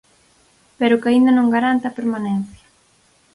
Pero 0.79 0.99
que 1.01 1.09
aínda 1.09 1.31
non 1.35 1.51
garante 1.55 1.85
a 1.87 1.95
permanencia. 1.99 2.65